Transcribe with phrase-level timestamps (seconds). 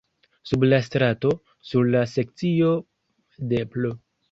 [0.51, 1.33] Sub la strato,
[1.73, 2.73] sur la sekcio
[3.55, 3.97] de pl.